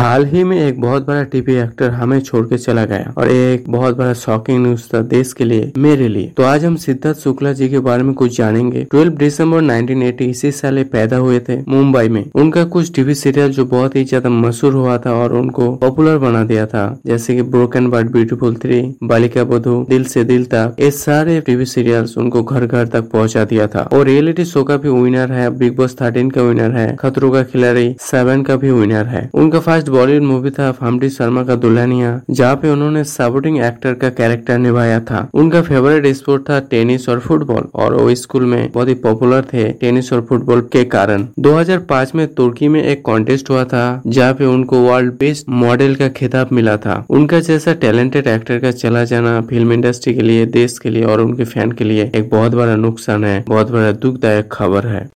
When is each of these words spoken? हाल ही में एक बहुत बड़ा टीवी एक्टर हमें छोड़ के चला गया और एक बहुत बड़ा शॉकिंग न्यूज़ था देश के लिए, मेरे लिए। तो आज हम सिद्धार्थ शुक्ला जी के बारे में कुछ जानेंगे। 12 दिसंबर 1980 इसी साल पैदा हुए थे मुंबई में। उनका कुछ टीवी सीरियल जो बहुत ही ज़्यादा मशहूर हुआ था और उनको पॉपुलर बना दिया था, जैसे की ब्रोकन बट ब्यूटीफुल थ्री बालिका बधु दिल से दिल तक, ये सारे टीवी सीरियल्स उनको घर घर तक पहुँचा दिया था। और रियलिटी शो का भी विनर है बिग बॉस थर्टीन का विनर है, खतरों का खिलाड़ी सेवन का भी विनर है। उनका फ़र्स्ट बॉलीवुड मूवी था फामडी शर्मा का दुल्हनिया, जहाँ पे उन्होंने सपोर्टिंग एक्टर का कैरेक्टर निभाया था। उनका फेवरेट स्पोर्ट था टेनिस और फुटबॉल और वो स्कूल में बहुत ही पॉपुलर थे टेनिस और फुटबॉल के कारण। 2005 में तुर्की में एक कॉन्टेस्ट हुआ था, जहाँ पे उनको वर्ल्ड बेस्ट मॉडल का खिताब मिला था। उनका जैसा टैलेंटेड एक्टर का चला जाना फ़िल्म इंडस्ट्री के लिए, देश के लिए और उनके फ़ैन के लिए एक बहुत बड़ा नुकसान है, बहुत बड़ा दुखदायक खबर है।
हाल 0.00 0.24
ही 0.26 0.42
में 0.44 0.56
एक 0.58 0.80
बहुत 0.80 1.06
बड़ा 1.06 1.22
टीवी 1.22 1.54
एक्टर 1.54 1.90
हमें 1.90 2.20
छोड़ 2.20 2.44
के 2.46 2.58
चला 2.58 2.84
गया 2.84 3.12
और 3.18 3.30
एक 3.30 3.64
बहुत 3.70 3.96
बड़ा 3.96 4.12
शॉकिंग 4.14 4.62
न्यूज़ 4.62 4.86
था 4.92 5.00
देश 5.08 5.32
के 5.32 5.44
लिए, 5.44 5.70
मेरे 5.78 6.06
लिए। 6.08 6.32
तो 6.36 6.42
आज 6.42 6.64
हम 6.64 6.76
सिद्धार्थ 6.76 7.18
शुक्ला 7.18 7.52
जी 7.52 7.68
के 7.68 7.78
बारे 7.78 8.02
में 8.02 8.12
कुछ 8.14 8.36
जानेंगे। 8.36 8.84
12 8.94 9.10
दिसंबर 9.16 9.60
1980 9.62 10.28
इसी 10.30 10.52
साल 10.52 10.82
पैदा 10.92 11.16
हुए 11.16 11.40
थे 11.48 11.58
मुंबई 11.68 12.08
में। 12.08 12.24
उनका 12.34 12.64
कुछ 12.66 12.92
टीवी 12.94 13.14
सीरियल 13.14 13.50
जो 13.50 13.64
बहुत 13.64 13.96
ही 13.96 14.04
ज़्यादा 14.04 14.30
मशहूर 14.30 14.72
हुआ 14.74 14.96
था 14.98 15.12
और 15.14 15.32
उनको 15.32 15.70
पॉपुलर 15.76 16.16
बना 16.18 16.42
दिया 16.44 16.64
था, 16.66 16.86
जैसे 17.06 17.34
की 17.34 17.42
ब्रोकन 17.50 17.90
बट 17.90 18.10
ब्यूटीफुल 18.12 18.56
थ्री 18.56 18.80
बालिका 19.04 19.44
बधु 19.44 19.76
दिल 19.90 20.04
से 20.04 20.24
दिल 20.24 20.44
तक, 20.46 20.74
ये 20.80 20.90
सारे 20.92 21.40
टीवी 21.40 21.66
सीरियल्स 21.66 22.16
उनको 22.18 22.42
घर 22.42 22.66
घर 22.66 22.86
तक 22.86 23.10
पहुँचा 23.10 23.44
दिया 23.44 23.66
था। 23.66 23.88
और 23.92 24.06
रियलिटी 24.06 24.44
शो 24.46 24.64
का 24.64 24.76
भी 24.76 24.88
विनर 24.92 25.32
है 25.32 25.50
बिग 25.58 25.76
बॉस 25.76 26.00
थर्टीन 26.00 26.30
का 26.30 26.42
विनर 26.42 26.76
है, 26.76 26.96
खतरों 26.96 27.30
का 27.30 27.42
खिलाड़ी 27.44 27.94
सेवन 28.00 28.42
का 28.42 28.56
भी 28.56 28.70
विनर 28.70 29.06
है। 29.06 29.28
उनका 29.34 29.60
फ़र्स्ट 29.60 29.88
बॉलीवुड 29.90 30.22
मूवी 30.22 30.50
था 30.50 30.70
फामडी 30.72 31.08
शर्मा 31.10 31.42
का 31.44 31.54
दुल्हनिया, 31.56 32.20
जहाँ 32.30 32.56
पे 32.56 32.70
उन्होंने 32.70 33.04
सपोर्टिंग 33.06 33.58
एक्टर 33.60 33.94
का 33.94 34.08
कैरेक्टर 34.10 34.58
निभाया 34.58 35.00
था। 35.00 35.28
उनका 35.34 35.62
फेवरेट 35.62 36.06
स्पोर्ट 36.16 36.48
था 36.48 36.58
टेनिस 36.70 37.08
और 37.08 37.20
फुटबॉल 37.20 37.68
और 37.74 37.94
वो 37.94 38.14
स्कूल 38.14 38.44
में 38.44 38.70
बहुत 38.72 38.88
ही 38.88 38.94
पॉपुलर 39.02 39.44
थे 39.52 39.68
टेनिस 39.72 40.12
और 40.12 40.20
फुटबॉल 40.28 40.60
के 40.72 40.84
कारण। 40.86 41.26
2005 41.38 42.14
में 42.14 42.26
तुर्की 42.34 42.68
में 42.68 42.82
एक 42.82 43.02
कॉन्टेस्ट 43.04 43.50
हुआ 43.50 43.64
था, 43.64 44.02
जहाँ 44.06 44.34
पे 44.34 44.44
उनको 44.44 44.80
वर्ल्ड 44.80 45.12
बेस्ट 45.20 45.48
मॉडल 45.50 45.94
का 45.94 46.08
खिताब 46.10 46.48
मिला 46.52 46.76
था। 46.76 47.04
उनका 47.10 47.40
जैसा 47.40 47.74
टैलेंटेड 47.80 48.26
एक्टर 48.26 48.58
का 48.58 48.70
चला 48.72 49.04
जाना 49.04 49.40
फ़िल्म 49.40 49.72
इंडस्ट्री 49.72 50.14
के 50.14 50.22
लिए, 50.22 50.46
देश 50.48 50.78
के 50.78 50.90
लिए 50.90 51.04
और 51.04 51.20
उनके 51.20 51.44
फ़ैन 51.44 51.72
के 51.72 51.84
लिए 51.84 52.10
एक 52.14 52.28
बहुत 52.30 52.54
बड़ा 52.54 52.76
नुकसान 52.76 53.24
है, 53.24 53.44
बहुत 53.48 53.70
बड़ा 53.70 53.92
दुखदायक 53.92 54.48
खबर 54.52 54.86
है। 54.86 55.08